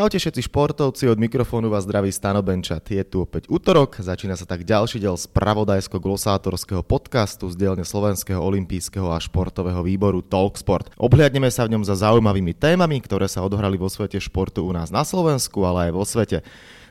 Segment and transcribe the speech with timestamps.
[0.00, 2.88] Čaute všetci športovci, od mikrofónu vás zdraví Stano Benčat.
[2.88, 9.12] Je tu opäť útorok, začína sa tak ďalší diel spravodajsko-glosátorského podcastu z dielne Slovenského olympijského
[9.12, 10.88] a športového výboru Talksport.
[10.96, 14.88] Obhliadneme sa v ňom za zaujímavými témami, ktoré sa odohrali vo svete športu u nás
[14.88, 16.40] na Slovensku, ale aj vo svete.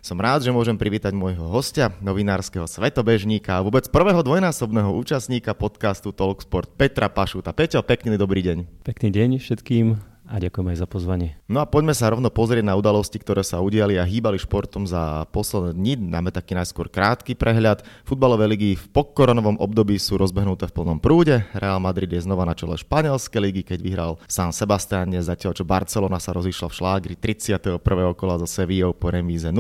[0.05, 6.13] Som rád, že môžem privítať môjho hostia, novinárskeho svetobežníka a vôbec prvého dvojnásobného účastníka podcastu
[6.13, 7.57] Talksport Petra Pašuta.
[7.57, 8.85] Peťo, pekný dobrý deň.
[8.85, 9.97] Pekný deň všetkým
[10.29, 11.41] a ďakujem aj za pozvanie.
[11.49, 15.25] No a poďme sa rovno pozrieť na udalosti, ktoré sa udiali a hýbali športom za
[15.33, 15.93] posledné dni.
[16.13, 17.81] Dáme taký najskôr krátky prehľad.
[18.05, 21.41] Futbalové ligy v pokoronovom období sú rozbehnuté v plnom prúde.
[21.57, 26.21] Real Madrid je znova na čele španielskej ligy, keď vyhral San Sebastián, zatiaľ čo Barcelona
[26.21, 27.81] sa rozišla v šlágri 31.
[28.13, 29.57] kola so Sevillou po remíze 0-0.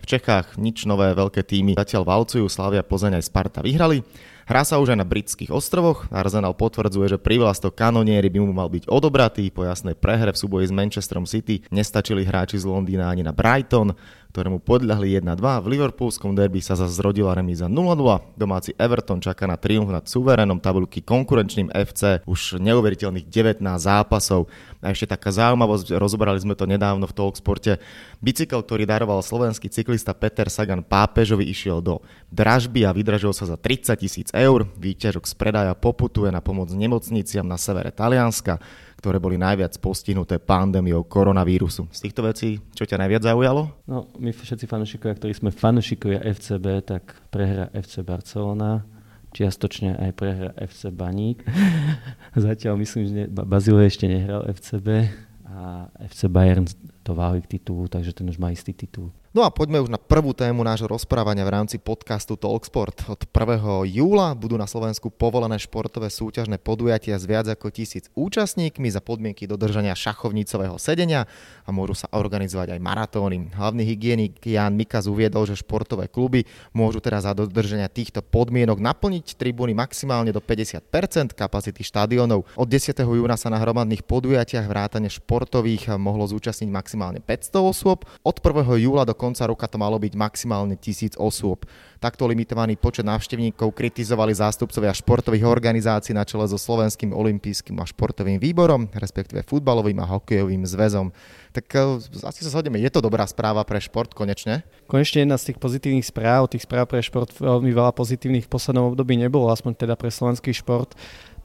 [0.00, 4.00] V Čechách nič nové veľké týmy zatiaľ valcujú, Slavia, Plzeň aj Sparta vyhrali.
[4.46, 6.06] Hrá sa už aj na britských ostrovoch.
[6.14, 9.50] Arsenal potvrdzuje, že privlastok kanonieri by mu mal byť odobratý.
[9.50, 13.98] Po jasnej prehre v súboji s Manchesterom City nestačili hráči z Londýna ani na Brighton
[14.36, 15.64] ktorému podľahli 1-2.
[15.64, 18.36] V Liverpoolskom derby sa zase zrodila remíza 0-0.
[18.36, 24.52] Domáci Everton čaká na triumf nad suverénom tabulky konkurenčným FC už neuveriteľných 19 zápasov.
[24.84, 27.80] A ešte taká zaujímavosť, rozoberali sme to nedávno v Talksporte.
[28.20, 33.56] Bicykel, ktorý daroval slovenský cyklista Peter Sagan pápežovi, išiel do dražby a vydražil sa za
[33.56, 34.68] 30 tisíc eur.
[34.76, 38.60] Výťažok z predaja poputuje na pomoc nemocniciam na severe Talianska
[38.96, 41.86] ktoré boli najviac postihnuté pandémiou koronavírusu.
[41.92, 43.68] Z týchto vecí, čo ťa najviac zaujalo?
[43.84, 48.88] No, my všetci fanúšikovia, ktorí sme fanúšikovia FCB, tak prehra FC Barcelona,
[49.36, 51.44] čiastočne aj prehra FC Baník.
[52.34, 55.12] Zatiaľ myslím, že Bazile ešte nehral FCB
[55.44, 56.64] a FC Bayern
[57.06, 59.14] to váli k titulu, takže ten už má istý titul.
[59.36, 63.04] No a poďme už na prvú tému nášho rozprávania v rámci podcastu Talksport.
[63.04, 63.84] Od 1.
[63.84, 69.44] júla budú na Slovensku povolené športové súťažné podujatia s viac ako tisíc účastníkmi za podmienky
[69.44, 71.28] dodržania šachovnicového sedenia
[71.62, 73.52] a môžu sa organizovať aj maratóny.
[73.52, 79.36] Hlavný hygienik Jan Mikaz uviedol, že športové kluby môžu teraz za dodržania týchto podmienok naplniť
[79.36, 82.48] tribúny maximálne do 50% kapacity štadiónov.
[82.56, 82.96] Od 10.
[83.04, 88.08] júna sa na hromadných podujatiach vrátane športových mohlo zúčastniť maximálne 500 osôb.
[88.24, 88.80] Od 1.
[88.80, 91.68] júla do konca roka to malo byť maximálne tisíc osôb.
[91.96, 98.36] Takto limitovaný počet návštevníkov kritizovali zástupcovia športových organizácií na čele so Slovenským olympijským a športovým
[98.36, 101.08] výborom, respektíve futbalovým a hokejovým zväzom.
[101.56, 104.60] Tak e, asi sa zhodneme, je to dobrá správa pre šport konečne?
[104.84, 108.92] Konečne jedna z tých pozitívnych správ, tých správ pre šport veľmi veľa pozitívnych v poslednom
[108.92, 110.92] období nebolo, aspoň teda pre slovenský šport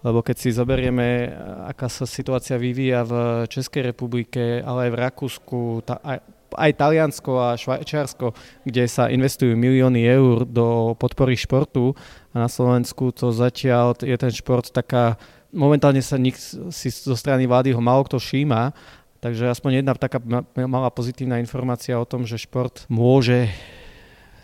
[0.01, 1.29] lebo keď si zoberieme,
[1.69, 3.13] aká sa situácia vyvíja v
[3.45, 6.19] Českej republike, ale aj v Rakúsku, tá, aj,
[6.57, 8.33] aj Taliansko a Švajčiarsko,
[8.65, 11.93] kde sa investujú milióny eur do podpory športu
[12.33, 15.21] a na Slovensku to zatiaľ je ten šport taká,
[15.53, 16.35] momentálne sa nik
[16.73, 18.73] si zo strany vlády ho málo kto všíma,
[19.21, 20.17] takže aspoň jedna taká
[20.65, 23.47] malá pozitívna informácia o tom, že šport môže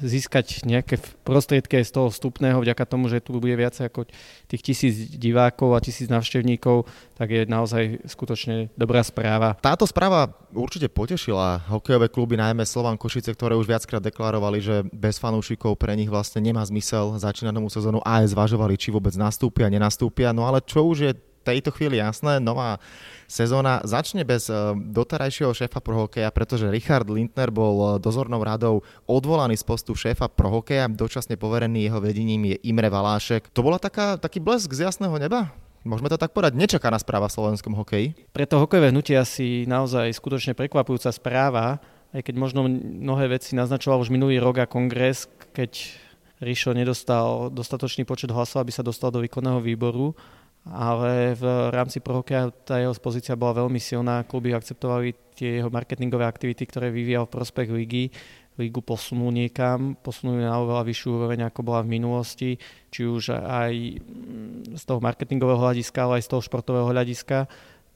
[0.02, 4.06] získať nejaké prostriedky z toho vstupného, vďaka tomu, že tu bude viac ako
[4.48, 6.86] tých tisíc divákov a tisíc navštevníkov,
[7.18, 9.58] tak je naozaj skutočne dobrá správa.
[9.58, 15.18] Táto správa určite potešila hokejové kluby, najmä Slovan Košice, ktoré už viackrát deklarovali, že bez
[15.18, 19.70] fanúšikov pre nich vlastne nemá zmysel začínať novú sezónu a aj zvažovali, či vôbec nastúpia,
[19.70, 20.30] nenastúpia.
[20.32, 21.12] No ale čo už je
[21.48, 22.84] tejto chvíli jasné, nová
[23.32, 28.84] sezóna začne bez eh, doterajšieho šéfa pro hokeja, pretože Richard Lindner bol eh, dozornou radou
[29.08, 33.48] odvolaný z postu šéfa pro hokeja, dočasne poverený jeho vedením je Imre Valášek.
[33.56, 35.56] To bola taká, taký blesk z jasného neba?
[35.88, 38.12] Môžeme to tak povedať, nečakaná správa v slovenskom hokeji?
[38.36, 41.80] Pre to hokejové hnutie asi naozaj skutočne prekvapujúca správa,
[42.12, 45.96] aj keď možno mnohé veci naznačoval už minulý rok a kongres, keď
[46.38, 50.14] Rišo nedostal dostatočný počet hlasov, aby sa dostal do výkonného výboru
[50.74, 54.28] ale v rámci prohokeja tá jeho pozícia bola veľmi silná.
[54.28, 58.10] Kluby akceptovali tie jeho marketingové aktivity, ktoré vyvíjal v prospech ligy.
[58.58, 62.58] Ligu posunul niekam, posunul na oveľa vyššiu úroveň, ako bola v minulosti,
[62.90, 63.74] či už aj
[64.74, 67.46] z toho marketingového hľadiska, ale aj z toho športového hľadiska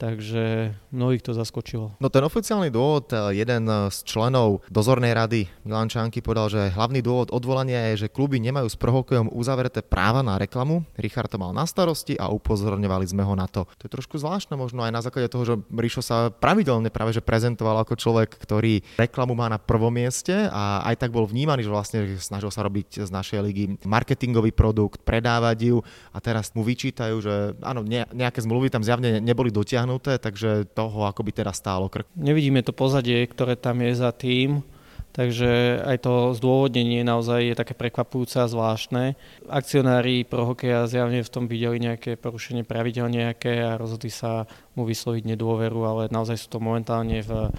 [0.01, 1.94] takže mnohých to zaskočilo.
[2.01, 7.06] No ten oficiálny dôvod, eh, jeden z členov dozornej rady Milan Čanky povedal, že hlavný
[7.06, 10.81] dôvod odvolania je, že kluby nemajú s prohokejom uzavreté práva na reklamu.
[10.98, 13.69] Richard to mal na starosti a upozorňovali sme ho na to.
[13.77, 17.21] To je trošku zvláštne možno aj na základe toho, že Rišo sa pravidelne práve že
[17.21, 21.74] prezentoval ako človek, ktorý reklamu má na prvom mieste a aj tak bol vnímaný, že
[21.74, 25.77] vlastne snažil sa robiť z našej ligy marketingový produkt, predávať ju
[26.15, 31.04] a teraz mu vyčítajú, že áno, nejaké zmluvy tam zjavne neboli dotiahnuté dosiahnuté, takže toho
[31.04, 32.08] ako by teraz stálo krk.
[32.16, 34.64] Nevidíme to pozadie, ktoré tam je za tým,
[35.12, 39.20] takže aj to zdôvodnenie naozaj je také prekvapujúce a zvláštne.
[39.52, 44.48] Akcionári pro hokeja zjavne v tom videli nejaké porušenie pravidel nejaké a rozhodli sa
[44.80, 47.52] mu vysloviť nedôveru, ale naozaj sú to momentálne v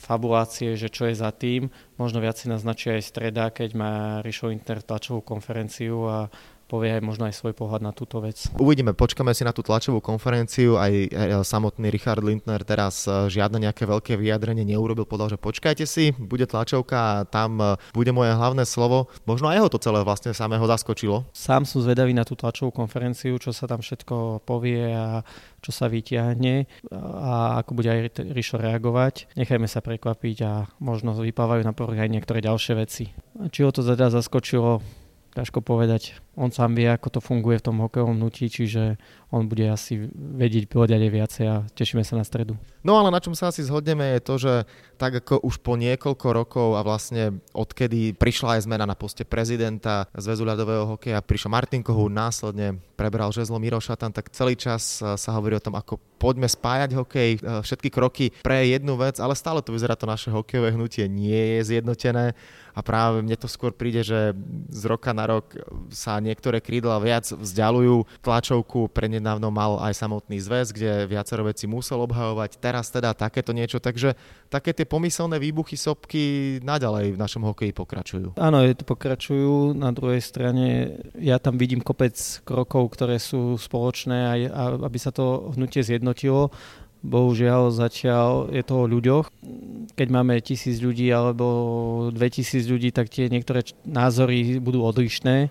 [0.00, 1.68] fabulácie, že čo je za tým.
[2.00, 3.92] Možno viac si naznačí aj streda, keď má
[4.24, 6.18] Rišo Inter tlačovú konferenciu a
[6.70, 8.46] povie aj možno aj svoj pohľad na túto vec.
[8.54, 10.78] Uvidíme, počkáme si na tú tlačovú konferenciu.
[10.78, 10.94] Aj
[11.42, 16.46] samotný Richard Lindner teraz e, žiadne nejaké veľké vyjadrenie neurobil, povedal, že počkajte si, bude
[16.46, 19.10] tlačovka a tam e, bude moje hlavné slovo.
[19.26, 21.26] Možno aj jeho to celé vlastne samého zaskočilo.
[21.34, 25.26] Sám som zvedavý na tú tlačovú konferenciu, čo sa tam všetko povie a
[25.60, 28.00] čo sa vyťahne a ako bude aj
[28.32, 29.36] Rišo reagovať.
[29.36, 33.12] Nechajme sa prekvapiť a možno vypávajú na povrch aj niektoré ďalšie veci.
[33.52, 34.80] Či ho to teda zaskočilo,
[35.36, 36.18] ťažko povedať.
[36.38, 38.96] On sám vie, ako to funguje v tom hokejovom nutí, čiže
[39.34, 42.54] on bude asi vedieť povedať aj viacej a tešíme sa na stredu.
[42.86, 44.54] No ale na čom sa asi zhodneme je to, že
[44.94, 50.06] tak ako už po niekoľko rokov a vlastne odkedy prišla aj zmena na poste prezidenta
[50.14, 55.30] Zväzu ľadového hokeja, prišiel Martin Kohú, následne prebral žezlo Miro Šatan, tak celý čas sa
[55.34, 57.30] hovorí o tom, ako poďme spájať hokej,
[57.64, 61.74] všetky kroky pre jednu vec, ale stále to vyzerá to naše hokejové hnutie nie je
[61.74, 62.36] zjednotené
[62.70, 64.36] a práve mne to skôr príde, že
[64.68, 65.58] z roka na rok
[65.90, 68.06] sa niektoré krídla viac vzdialujú.
[68.20, 72.60] Tlačovku prednedávno mal aj samotný zväz, kde viacero veci musel obhajovať.
[72.60, 74.14] Teraz teda takéto niečo, takže
[74.52, 76.22] také tie pomyselné výbuchy sopky
[76.62, 78.28] naďalej v našom hokeji pokračujú.
[78.36, 79.72] Áno, je to pokračujú.
[79.74, 82.14] Na druhej strane ja tam vidím kopec
[82.44, 86.52] krokov, ktoré sú spoločné a, a aby sa to hnutie zjednotilo.
[87.00, 89.32] Bohužiaľ zatiaľ je to o ľuďoch.
[89.96, 95.48] Keď máme tisíc ľudí alebo 2000 ľudí, tak tie niektoré názory budú odlišné.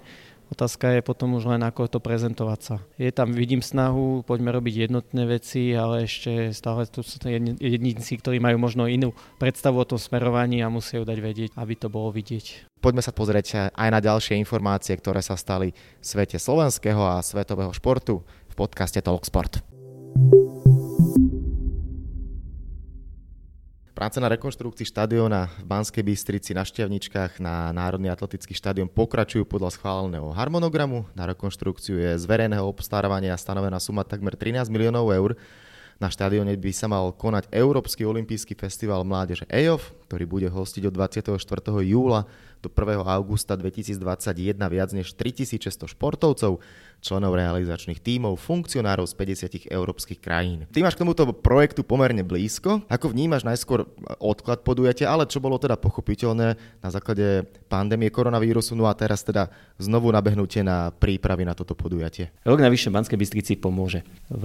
[0.49, 2.75] Otázka je potom už len ako to prezentovať sa.
[2.97, 7.21] Je tam, vidím snahu, poďme robiť jednotné veci, ale ešte stále tu sú
[7.61, 11.73] jedinci, ktorí majú možno inú predstavu o tom smerovaní a musia ju dať vedieť, aby
[11.77, 12.65] to bolo vidieť.
[12.81, 17.69] Poďme sa pozrieť aj na ďalšie informácie, ktoré sa stali v svete slovenského a svetového
[17.69, 19.61] športu v podcaste Talksport.
[23.99, 29.75] Práce na rekonštrukcii štadióna v Banskej Bystrici na Šťavničkách na Národný atletický štadión pokračujú podľa
[29.75, 31.03] schváleného harmonogramu.
[31.11, 35.35] Na rekonštrukciu je z verejného obstarávania stanovená suma takmer 13 miliónov eur.
[35.99, 40.93] Na štadióne by sa mal konať Európsky olimpijský festival mládeže EOF, ktorý bude hostiť od
[40.97, 41.37] 24.
[41.85, 42.25] júla
[42.65, 43.05] do 1.
[43.05, 46.59] augusta 2021 viac než 3600 športovcov
[46.99, 50.67] členov realizačných tímov, funkcionárov z 50 európskych krajín.
[50.67, 52.83] Ty máš k tomuto projektu pomerne blízko.
[52.91, 53.87] Ako vnímaš najskôr
[54.19, 59.47] odklad podujatia, ale čo bolo teda pochopiteľné na základe pandémie koronavírusu, no a teraz teda
[59.79, 62.35] znovu nabehnutie na prípravy na toto podujatie?
[62.43, 64.03] Rok na vyššie Banskej Bystrici pomôže.
[64.27, 64.43] V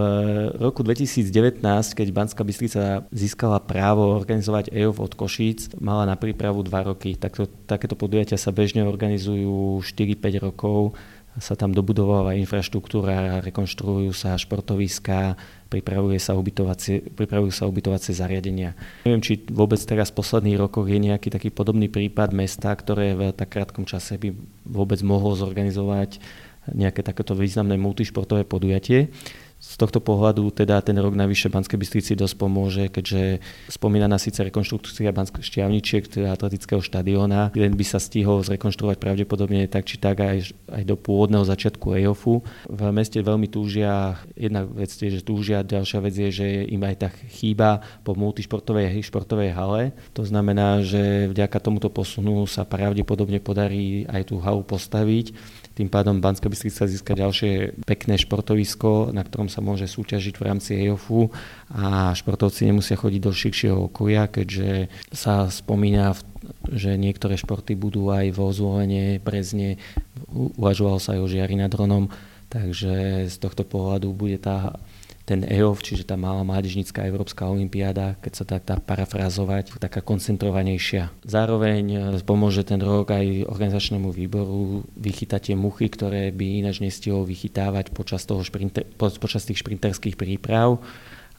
[0.62, 1.58] roku 2019,
[1.90, 7.18] keď Banská Bystrica získala právo organizovať EOF od Košíc, mala na prípravu dva roky.
[7.18, 10.94] Takto, takéto podujatia sa bežne organizujú 4-5 rokov
[11.34, 15.34] sa tam dobudováva infraštruktúra, rekonštruujú sa športoviská,
[15.66, 18.78] pripravuje sa pripravujú sa ubytovacie zariadenia.
[19.02, 23.22] Neviem, či vôbec teraz v posledných rokoch je nejaký taký podobný prípad mesta, ktoré v
[23.34, 24.30] tak krátkom čase by
[24.62, 26.22] vôbec mohlo zorganizovať
[26.70, 29.10] nejaké takéto významné multišportové podujatie
[29.64, 33.40] z tohto pohľadu teda ten rok navyše Banskej Bystrici dosť pomôže, keďže
[33.72, 39.88] spomínaná síce rekonštrukcia Banských šťavničiek, teda atletického štadióna, ten by sa stihol zrekonštruovať pravdepodobne tak
[39.88, 42.44] či tak aj, aj do pôvodného začiatku EOFu.
[42.68, 46.96] V meste veľmi túžia, jedna vec je, že túžia, ďalšia vec je, že im aj
[47.00, 49.96] tá chýba po multišportovej športovej hale.
[50.12, 55.32] To znamená, že vďaka tomuto posunu sa pravdepodobne podarí aj tú halu postaviť
[55.74, 60.70] tým pádom Banská Bystrica získa ďalšie pekné športovisko, na ktorom sa môže súťažiť v rámci
[60.86, 61.34] EOFu
[61.74, 66.14] a športovci nemusia chodiť do širšieho okolia, keďže sa spomína,
[66.70, 69.82] že niektoré športy budú aj vo Zvolenie, Brezne,
[70.30, 72.06] uvažovalo sa aj o žiari nad dronom,
[72.54, 74.78] takže z tohto pohľadu bude tá
[75.24, 81.08] ten EOF, čiže tá malá mládežnická Európska olimpiáda, keď sa dá parafrazovať, taká koncentrovanejšia.
[81.24, 87.24] Zároveň e, pomôže ten rok aj organizačnému výboru vychytať tie muchy, ktoré by ináč nestihol
[87.24, 90.84] vychytávať počas, toho šprinter, počas tých šprinterských príprav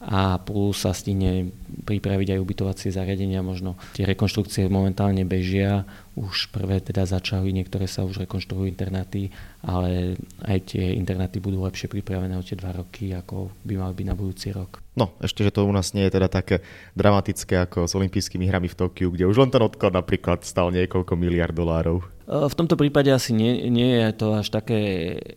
[0.06, 1.50] a plus sa stihne
[1.82, 5.82] pripraviť aj ubytovacie zariadenia, možno tie rekonštrukcie momentálne bežia,
[6.14, 9.34] už prvé teda začali, niektoré sa už rekonštruujú internáty,
[9.66, 10.14] ale
[10.46, 14.14] aj tie internáty budú lepšie pripravené o tie dva roky, ako by mali byť na
[14.14, 14.78] budúci rok.
[14.94, 16.62] No, ešte, že to u nás nie je teda také
[16.94, 21.18] dramatické ako s olympijskými hrami v Tokiu, kde už len ten odklad napríklad stal niekoľko
[21.18, 22.06] miliard dolárov.
[22.26, 24.80] V tomto prípade asi nie, nie je to až také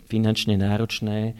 [0.07, 1.35] finančne náročné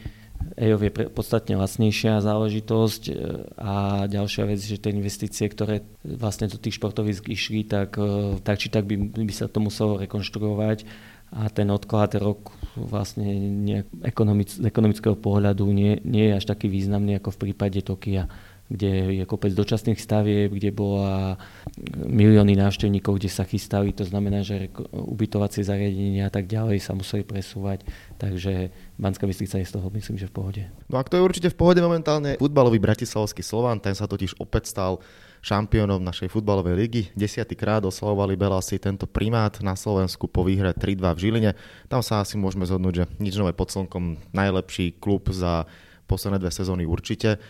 [0.56, 3.12] EOV je podstatne lacnejšia záležitosť e,
[3.60, 8.60] a ďalšia vec, že tie investície, ktoré vlastne do tých športovisk išli, tak, e, tak
[8.60, 10.84] či tak by, by sa to muselo rekonštruovať.
[11.30, 13.22] A ten odklad rok vlastne
[13.62, 18.26] nejak ekonomic, ekonomického pohľadu nie, nie je až taký významný ako v prípade Tokia
[18.70, 21.34] kde je kopec dočasných stavieb, kde bola
[22.06, 27.26] milióny návštevníkov, kde sa chystali, to znamená, že ubytovacie zariadenia a tak ďalej sa museli
[27.26, 27.82] presúvať,
[28.22, 30.62] takže Banská Bystrica je z toho myslím, že v pohode.
[30.86, 34.70] No a kto je určite v pohode momentálne, futbalový bratislavský Slovan, ten sa totiž opäť
[34.70, 35.02] stal
[35.40, 37.02] šampiónom našej futbalovej ligy.
[37.16, 41.50] Desiatýkrát oslavovali Belasi tento primát na Slovensku po výhre 3-2 v Žiline.
[41.88, 45.64] Tam sa asi môžeme zhodnúť, že nič nové pod slnkom, najlepší klub za
[46.04, 47.40] posledné dve sezóny určite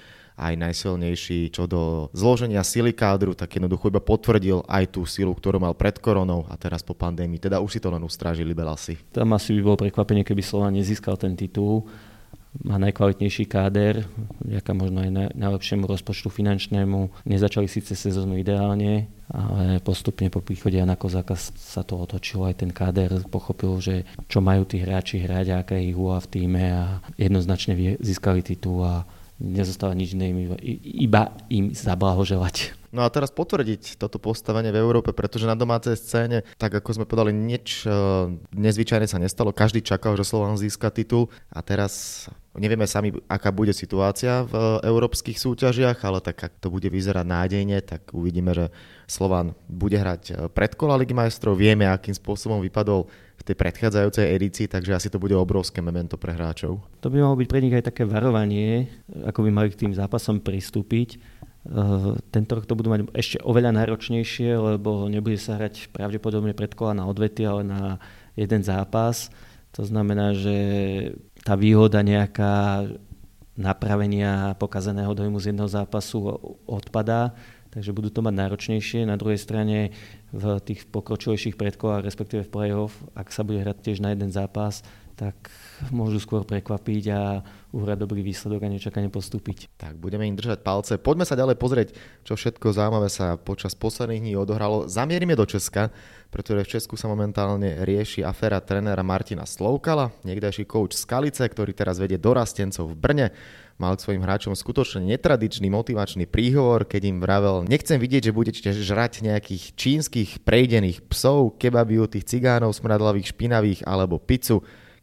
[0.41, 5.61] aj najsilnejší čo do zloženia sily kádru, tak jednoducho iba potvrdil aj tú silu, ktorú
[5.61, 7.37] mal pred koronou a teraz po pandémii.
[7.37, 8.97] Teda už si to len ustrážili Belasi.
[9.13, 11.85] Tam asi by bolo prekvapenie, keby Slovan nezískal ten titul
[12.67, 14.11] má najkvalitnejší káder,
[14.43, 17.23] vďaka možno aj najlepšiemu rozpočtu finančnému.
[17.23, 22.75] Nezačali síce sezónu ideálne, ale postupne po príchode Jana Kozáka sa to otočilo, aj ten
[22.75, 26.99] káder pochopil, že čo majú tí hráči hrať, aká je ich úloha v týme a
[27.15, 29.07] jednoznačne získali titul a
[29.41, 30.31] nezostáva nič iné,
[30.85, 32.80] iba im zablahoželať.
[32.91, 37.07] No a teraz potvrdiť toto postavenie v Európe, pretože na domácej scéne, tak ako sme
[37.07, 37.91] povedali, nič e,
[38.51, 39.55] nezvyčajné sa nestalo.
[39.55, 42.27] Každý čakal, že Slovan získa titul a teraz
[42.59, 47.79] nevieme sami, aká bude situácia v európskych súťažiach, ale tak ak to bude vyzerať nádejne,
[47.79, 48.75] tak uvidíme, že
[49.07, 51.55] Slovan bude hrať e, predkola Ligy majstrov.
[51.55, 53.07] Vieme, akým spôsobom vypadol
[53.39, 56.83] v tej predchádzajúcej edícii, takže asi to bude obrovské memento pre hráčov.
[57.01, 58.91] To by malo byť pre nich aj také varovanie,
[59.25, 61.39] ako by mali k tým zápasom pristúpiť
[62.33, 67.05] tento rok to budú mať ešte oveľa náročnejšie, lebo nebude sa hrať pravdepodobne predkola na
[67.05, 67.83] odvety, ale na
[68.33, 69.29] jeden zápas.
[69.77, 70.57] To znamená, že
[71.45, 72.89] tá výhoda nejaká
[73.61, 76.33] napravenia pokazeného dojmu z jedného zápasu
[76.65, 77.37] odpadá,
[77.69, 79.05] takže budú to mať náročnejšie.
[79.05, 79.93] Na druhej strane
[80.33, 84.81] v tých pokročilejších predkolách, respektíve v play-off, ak sa bude hrať tiež na jeden zápas,
[85.21, 85.53] tak
[85.93, 87.45] môžu skôr prekvapiť a
[87.77, 89.69] uhrať dobrý výsledok a nečakane postúpiť.
[89.77, 90.97] Tak budeme im držať palce.
[90.97, 91.89] Poďme sa ďalej pozrieť,
[92.25, 94.89] čo všetko zaujímavé sa počas posledných dní odohralo.
[94.89, 95.93] Zamierime do Česka,
[96.33, 102.01] pretože v Česku sa momentálne rieši aféra trénera Martina Sloukala, niekdajší coach Skalice, ktorý teraz
[102.01, 103.27] vedie dorastencov v Brne
[103.81, 108.61] mal k svojim hráčom skutočne netradičný motivačný príhovor, keď im vravel, nechcem vidieť, že budete
[108.77, 114.61] žrať nejakých čínskych prejdených psov, kebabiu tých cigánov smradlavých, špinavých alebo pizzu.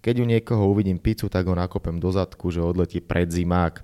[0.08, 3.84] Keď u niekoho uvidím pizzu, tak ho nakopem do zadku, že odletí pred zimák.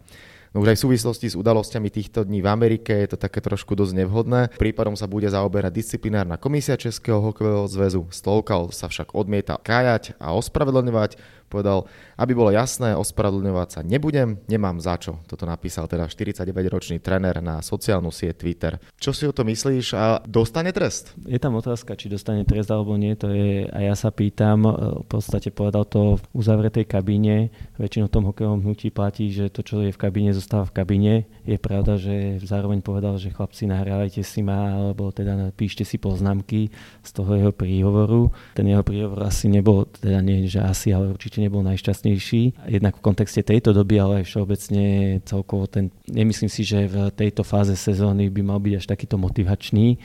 [0.55, 3.75] No už aj v súvislosti s udalosťami týchto dní v Amerike je to také trošku
[3.75, 4.55] dosť nevhodné.
[4.55, 8.07] Prípadom sa bude zaoberať disciplinárna komisia Českého hokejového zväzu.
[8.07, 11.19] Stolkal sa však odmieta kájať a ospravedlňovať.
[11.53, 11.85] Povedal,
[12.17, 15.21] aby bolo jasné, ospravedlňovať sa nebudem, nemám za čo.
[15.29, 18.81] Toto napísal teda 49-ročný trenér na sociálnu sieť Twitter.
[18.97, 21.13] Čo si o to myslíš a dostane trest?
[21.29, 25.05] Je tam otázka, či dostane trest alebo nie, to je, a ja sa pýtam, v
[25.05, 29.85] podstate povedal to v uzavretej kabíne, väčšinou v tom hokejovom hnutí platí, že to, čo
[29.85, 31.13] je v kabíne, zostáva v kabíne.
[31.45, 36.71] Je pravda, že zároveň povedal, že chlapci nahrávajte si ma, alebo teda píšte si poznámky
[37.03, 38.31] z toho jeho príhovoru.
[38.57, 42.71] Ten jeho príhovor asi nebol, teda nie, že asi, ale určite nebol najšťastnejší.
[42.71, 44.85] Jednak v kontexte tejto doby, ale aj všeobecne
[45.27, 49.99] celkovo ten, nemyslím si, že v tejto fáze sezóny by mal byť až takýto motivačný.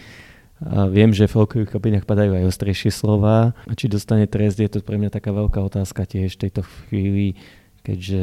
[0.59, 3.55] A viem, že v hokejových kabinách padajú aj ostrejšie slova.
[3.71, 7.39] Či dostane trest, je to pre mňa taká veľká otázka tiež v tejto chvíli,
[7.87, 8.23] keďže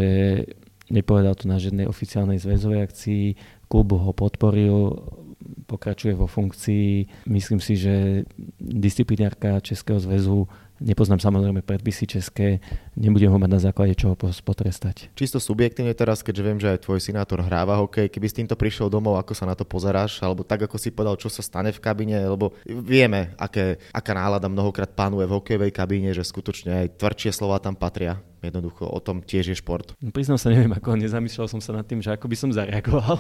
[0.92, 3.26] nepovedal to na žiadnej oficiálnej zväzovej akcii,
[3.72, 5.00] klub ho podporil,
[5.66, 7.26] pokračuje vo funkcii.
[7.26, 8.28] Myslím si, že
[8.60, 10.52] disciplinárka Českého zväzu
[10.84, 12.60] Nepoznám samozrejme predpisy české,
[13.00, 15.08] nebudem ho mať na základe čoho potrestať.
[15.16, 18.92] Čisto subjektívne teraz, keďže viem, že aj tvoj synátor hráva hokej, keby s týmto prišiel
[18.92, 21.80] domov, ako sa na to pozeráš, alebo tak, ako si povedal, čo sa stane v
[21.80, 27.32] kabíne, lebo vieme, aké, aká nálada mnohokrát pánuje v hokejovej kabíne, že skutočne aj tvrdšie
[27.32, 28.20] slova tam patria.
[28.44, 29.96] Jednoducho o tom tiež je šport.
[30.04, 33.18] No, priznám sa, neviem, ako nezamýšľal som sa nad tým, že ako by som zareagoval.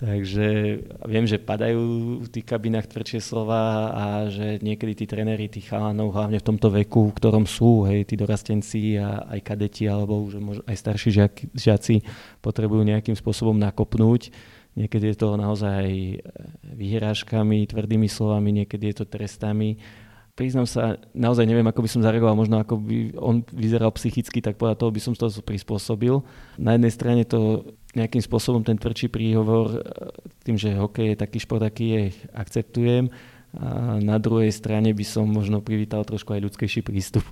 [0.00, 1.84] Takže viem, že padajú
[2.24, 6.72] v tých kabinách tvrdšie slova a že niekedy tí trenéri, tí chalanov, hlavne v tomto
[6.72, 11.42] veku, v ktorom sú, hej, tí dorastenci a aj kadeti alebo už aj starší žiaci,
[11.52, 11.94] žiaci
[12.40, 14.32] potrebujú nejakým spôsobom nakopnúť.
[14.72, 15.84] Niekedy je to naozaj
[16.64, 19.76] vyhrážkami, tvrdými slovami, niekedy je to trestami
[20.40, 24.56] priznám sa, naozaj neviem, ako by som zareagoval, možno ako by on vyzeral psychicky, tak
[24.56, 26.24] podľa toho by som to prispôsobil.
[26.56, 29.78] Na jednej strane to nejakým spôsobom ten tvrdší príhovor, e,
[30.46, 32.02] tým, že hokej je taký šport, aký je,
[32.34, 33.10] akceptujem.
[33.58, 37.26] A na druhej strane by som možno privítal trošku aj ľudskejší prístup.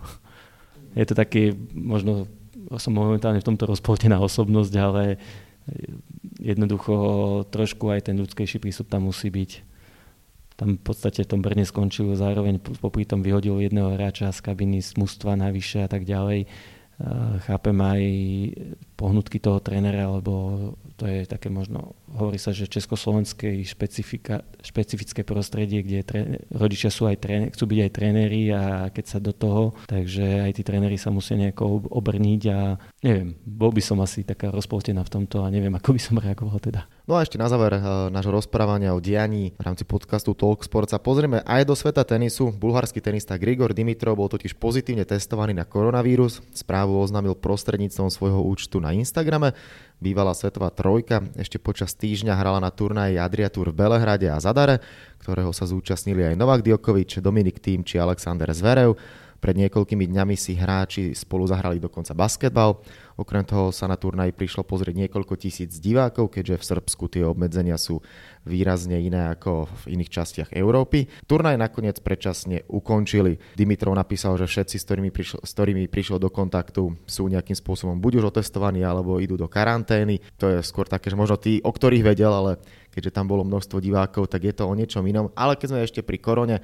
[0.98, 2.26] Je to taký, možno
[2.74, 5.22] som momentálne v tomto rozpoltená osobnosť, ale
[6.42, 6.94] jednoducho
[7.54, 9.68] trošku aj ten ľudskejší prístup tam musí byť
[10.58, 14.82] tam v podstate v tom Brne skončil, zároveň popri tom vyhodil jedného hráča z kabiny
[14.82, 16.50] z mužstva navyše a tak ďalej.
[17.38, 18.02] Chápem aj
[18.98, 23.60] pohnutky toho trénera, lebo to je také možno hovorí sa, že československé
[24.62, 29.18] špecifické prostredie, kde tre, rodičia sú aj tréner, chcú byť aj tréneri a keď sa
[29.20, 33.98] do toho, takže aj tí tréneri sa musia nejako obrniť a neviem, bol by som
[34.00, 36.88] asi taká rozpoltená v tomto a neviem, ako by som reagoval teda.
[37.08, 41.00] No a ešte na záver uh, nášho rozprávania o dianí v rámci podcastu Talksport sa
[41.00, 42.52] pozrieme aj do sveta tenisu.
[42.52, 46.44] Bulharský tenista Grigor Dimitrov bol totiž pozitívne testovaný na koronavírus.
[46.52, 49.56] Správu oznámil prostredníctvom svojho účtu na Instagrame.
[49.98, 54.78] Bývalá svetová trojka ešte počas týždňa hrala na turnaji Adria Tour v Belehrade a Zadare,
[55.18, 58.94] ktorého sa zúčastnili aj Novak Djokovic, Dominik Tým či Alexander Zverev.
[59.38, 62.82] Pred niekoľkými dňami si hráči spolu zahrali dokonca basketbal.
[63.18, 67.78] Okrem toho sa na turnaj prišlo pozrieť niekoľko tisíc divákov, keďže v Srbsku tie obmedzenia
[67.78, 68.02] sú
[68.46, 71.06] výrazne iné ako v iných častiach Európy.
[71.26, 73.38] Turnaj nakoniec predčasne ukončili.
[73.58, 77.98] Dimitrov napísal, že všetci, s ktorými, prišlo, s ktorými prišiel do kontaktu, sú nejakým spôsobom
[77.98, 80.22] buď už otestovaní, alebo idú do karantény.
[80.38, 82.62] To je skôr také, že možno tí, o ktorých vedel, ale
[82.94, 85.30] keďže tam bolo množstvo divákov, tak je to o niečom inom.
[85.38, 86.58] Ale keď sme ešte pri korone,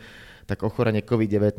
[0.45, 1.57] tak ochorenie COVID-19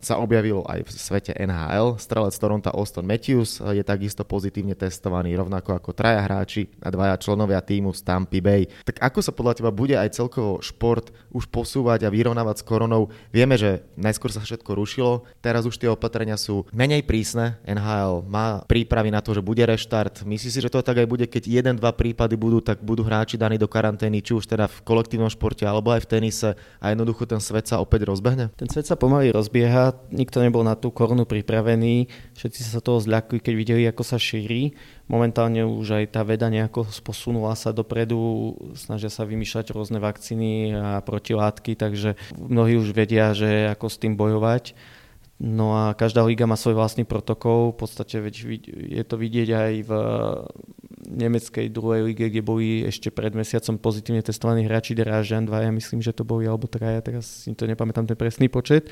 [0.00, 1.96] sa objavilo aj v svete NHL.
[1.96, 7.64] Strelec Toronto Austin Matthews je takisto pozitívne testovaný, rovnako ako traja hráči a dvaja členovia
[7.64, 8.68] týmu z Tampa Bay.
[8.84, 13.08] Tak ako sa podľa teba bude aj celkovo šport už posúvať a vyrovnávať s koronou?
[13.32, 17.56] Vieme, že najskôr sa všetko rušilo, teraz už tie opatrenia sú menej prísne.
[17.64, 20.26] NHL má prípravy na to, že bude reštart.
[20.26, 23.40] Myslíš si, že to tak aj bude, keď jeden, dva prípady budú, tak budú hráči
[23.40, 26.50] daní do karantény, či už teda v kolektívnom športe alebo aj v tenise
[26.82, 28.50] a jednoducho ten svet sa opäť opäť rozbehne?
[28.58, 33.38] Ten svet sa pomaly rozbieha, nikto nebol na tú korunu pripravený, všetci sa toho zľakujú,
[33.38, 34.74] keď videli, ako sa šíri.
[35.06, 40.98] Momentálne už aj tá veda nejako posunula sa dopredu, snažia sa vymýšľať rôzne vakcíny a
[41.06, 44.74] protilátky, takže mnohí už vedia, že ako s tým bojovať.
[45.38, 48.18] No a každá liga má svoj vlastný protokol, v podstate
[48.66, 49.90] je to vidieť aj v
[51.14, 56.10] nemeckej druhej lige, kde boli ešte pred mesiacom pozitívne testovaní hráči Drážan, dvaja myslím, že
[56.10, 58.90] to boli, alebo traja, teraz si to nepamätám ten presný počet.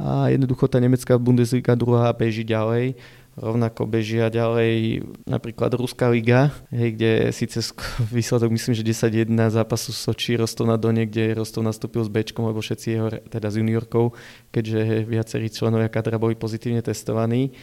[0.00, 2.96] A jednoducho tá nemecká Bundesliga druhá beží ďalej
[3.36, 7.64] rovnako bežia ďalej napríklad Ruská liga, hej, kde síce
[8.12, 12.60] výsledok myslím, že 10-1 zápasu Soči Rostov na Done, kde Rostov nastúpil s Bčkom, lebo
[12.60, 14.12] všetci jeho, teda s juniorkou,
[14.52, 17.56] keďže viacerí členovia kadra boli pozitívne testovaní.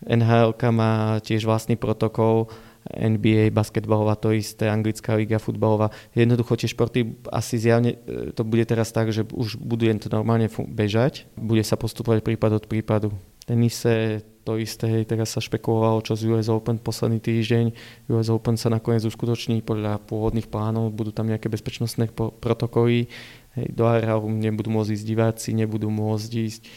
[0.00, 2.48] NHL má tiež vlastný protokol,
[2.88, 5.92] NBA, basketbalová to isté, anglická liga futbalová.
[6.16, 10.48] Jednoducho tie športy asi zjavne, e, to bude teraz tak, že už budú to normálne
[10.48, 13.08] bežať, bude sa postupovať prípad od prípadu.
[13.44, 17.64] Tenise to isté, teraz sa špekulovalo, čo z US Open posledný týždeň.
[18.08, 23.10] US Open sa nakoniec uskutoční podľa pôvodných plánov, budú tam nejaké bezpečnostné protokoly,
[23.58, 26.70] hej, do areálu nebudú môcť ísť diváci, nebudú môcť ísť, e,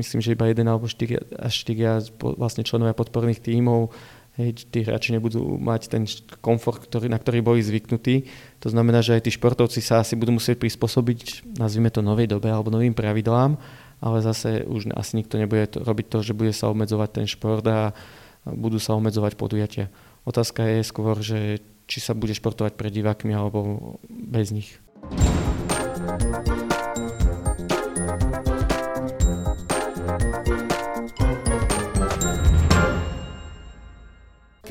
[0.00, 3.92] myslím, že iba jeden alebo štyria, až štyria vlastne členovia podporných tímov,
[4.40, 6.02] hej, tí hráči nebudú mať ten
[6.40, 8.28] komfort, ktorý, na ktorý boli zvyknutí.
[8.64, 12.48] To znamená, že aj tí športovci sa asi budú musieť prispôsobiť, nazvime to novej dobe
[12.48, 13.60] alebo novým pravidlám
[14.02, 17.62] ale zase už asi nikto nebude to, robiť to, že bude sa obmedzovať ten šport
[17.70, 17.94] a
[18.42, 19.94] budú sa obmedzovať podujatia.
[20.26, 24.74] Otázka je skôr, že či sa bude športovať pred divákmi alebo bez nich.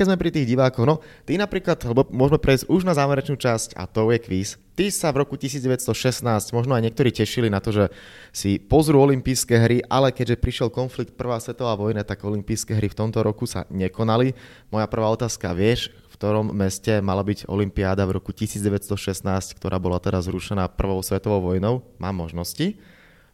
[0.02, 3.78] Keď sme pri tých divákoch, no ty napríklad, lebo môžeme prejsť už na záverečnú časť
[3.78, 4.58] a to je kvíz.
[4.74, 7.86] Ty sa v roku 1916 možno aj niektorí tešili na to, že
[8.34, 12.98] si pozrú olympijské hry, ale keďže prišiel konflikt Prvá svetová vojna, tak olympijské hry v
[12.98, 14.34] tomto roku sa nekonali.
[14.74, 19.22] Moja prvá otázka, vieš, v ktorom meste mala byť olympiáda v roku 1916,
[19.54, 21.86] ktorá bola teraz zrušená Prvou svetovou vojnou?
[22.02, 22.74] Mám možnosti.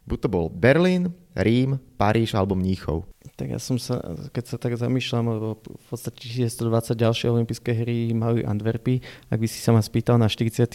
[0.09, 3.05] Buď to bol Berlín, Rím, Paríž alebo Mníchov.
[3.37, 4.01] Tak ja som sa,
[4.33, 9.45] keď sa tak zamýšľam, lebo v podstate 120 ďalšie olympijské hry mali Antwerpy, ak by
[9.45, 10.65] si sa ma spýtal na 44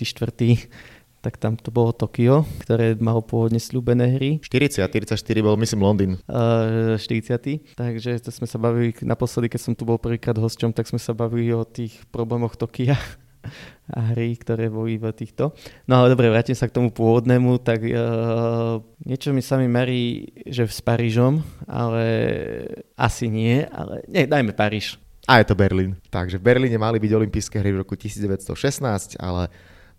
[1.25, 4.45] tak tam to bolo Tokio, ktoré malo pôvodne slúbené hry.
[4.45, 6.13] 40, 44 bol myslím Londýn.
[6.29, 7.81] Uh, 40.
[7.81, 11.17] Takže to sme sa bavili, naposledy, keď som tu bol prvýkrát hosťom, tak sme sa
[11.17, 13.01] bavili o tých problémoch Tokia
[13.93, 15.53] a hry, ktoré boli v týchto.
[15.85, 20.33] No ale dobre, vrátim sa k tomu pôvodnému, tak uh, niečo mi sa mi merí,
[20.49, 22.05] že s Parížom, ale
[22.97, 24.97] asi nie, ale nie, dajme Paríž.
[25.25, 25.97] A je to Berlín.
[26.13, 29.49] Takže v Berlíne mali byť olympijské hry v roku 1916, ale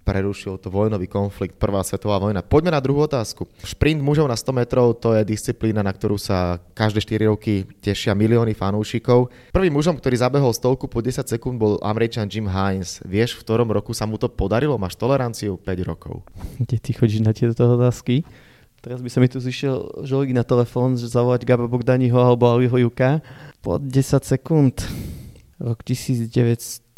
[0.05, 2.45] prerušil to vojnový konflikt, prvá svetová vojna.
[2.45, 3.49] Poďme na druhú otázku.
[3.65, 8.13] Šprint mužov na 100 metrov to je disciplína, na ktorú sa každé 4 roky tešia
[8.13, 9.33] milióny fanúšikov.
[9.49, 13.01] Prvým mužom, ktorý zabehol stolku po 10 sekúnd bol Američan Jim Hines.
[13.01, 14.77] Vieš, v ktorom roku sa mu to podarilo?
[14.77, 16.21] Máš toleranciu 5 rokov.
[16.61, 18.21] Kde ty chodíš na tieto otázky?
[18.85, 22.77] Teraz by sa mi tu zišiel žolík na telefón, že zavolať Gaba Bogdaniho alebo Aliho
[22.77, 23.25] Juka.
[23.65, 24.85] Po 10 sekúnd.
[25.57, 26.93] Rok 1983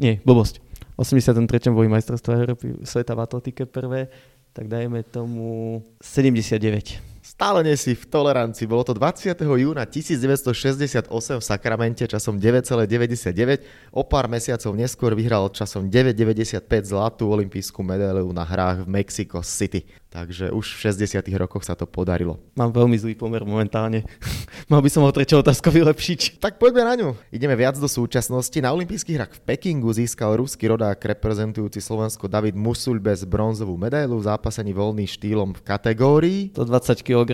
[0.00, 0.65] Nie, blbosť.
[0.96, 1.68] V 83.
[1.76, 4.08] boli majstrovstvá Európy sveta v atletike prvé,
[4.56, 7.16] tak dajme tomu 79.
[7.20, 8.64] Stále nie si v tolerancii.
[8.64, 9.36] Bolo to 20.
[9.36, 13.92] júna 1968 v Sakramente časom 9,99.
[13.92, 19.84] O pár mesiacov neskôr vyhral časom 9,95 zlatú olimpijskú medailu na hrách v Mexico City.
[20.16, 22.40] Takže už v 60 rokoch sa to podarilo.
[22.56, 24.08] Mám veľmi zlý pomer momentálne.
[24.72, 26.40] Mal by som ho treťou otázku vylepšiť.
[26.40, 27.08] Tak poďme na ňu.
[27.28, 28.56] Ideme viac do súčasnosti.
[28.64, 34.16] Na olympijských hrách v Pekingu získal ruský rodák reprezentujúci Slovensko David Musul bez bronzovú medailu
[34.16, 36.40] v zápasení voľným štýlom v kategórii.
[36.56, 37.30] 120 kg.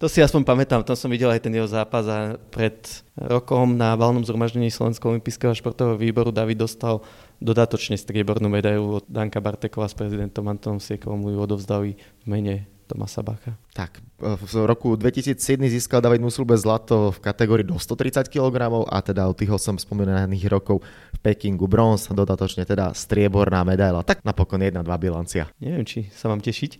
[0.00, 2.80] To si aspoň pamätám, tam som videl aj ten jeho zápas a pred
[3.12, 7.04] rokom na valnom zhromaždení Slovenského olympijského športového výboru David dostal
[7.42, 12.54] dodatočne striebornú medailu od Danka Bartekova s prezidentom Antonom Siekovom ju odovzdali v mene
[12.86, 13.56] Tomasa Bacha.
[13.72, 19.24] Tak, v roku 2007 získal David Musulbe zlato v kategórii do 130 kg a teda
[19.26, 20.84] od tých 8 spomínaných rokov
[21.16, 24.04] v Pekingu bronz, dodatočne teda strieborná medaila.
[24.04, 25.48] Tak napokon jedna, dva bilancia.
[25.56, 26.70] Neviem, či sa mám tešiť.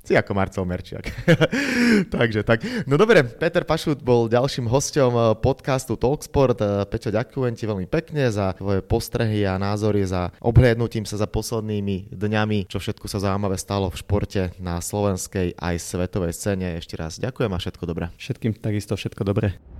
[0.00, 1.12] Si ako Marcel Merčiak.
[2.14, 2.64] Takže tak.
[2.88, 6.56] No dobre, Peter Pašut bol ďalším hostom eh, podcastu Talksport.
[6.56, 11.28] Eh, Peťo, ďakujem ti veľmi pekne za tvoje postrehy a názory, za obhliadnutím sa za
[11.28, 16.80] poslednými dňami, čo všetko sa zaujímavé stalo v športe na slovenskej aj svetovej scéne.
[16.80, 18.08] Ešte raz ďakujem a všetko dobré.
[18.16, 19.79] Všetkým takisto všetko dobré.